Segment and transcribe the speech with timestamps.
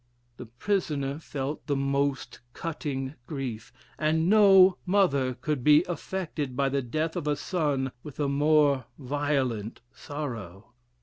[0.37, 6.81] The prisoner felt the most cutting grief, and no mother could be affected by the
[6.81, 10.73] death of a son with a more violent sorrow.